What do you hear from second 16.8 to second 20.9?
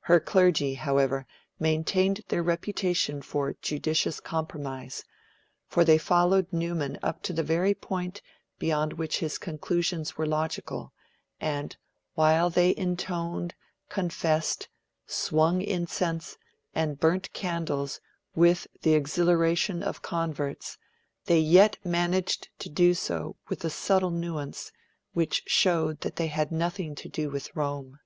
burned candles with the exhilaration of converts,